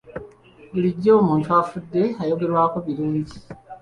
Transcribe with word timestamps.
Bulijjo 0.71 1.11
omuntu 1.21 1.47
afudde 1.61 2.01
ayogerwako 2.21 2.77
birungi. 2.85 3.37